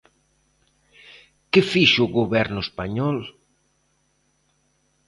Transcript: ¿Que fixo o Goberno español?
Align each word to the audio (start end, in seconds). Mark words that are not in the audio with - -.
¿Que 1.51 1.61
fixo 1.71 2.01
o 2.05 2.13
Goberno 2.19 2.59
español? 2.67 3.17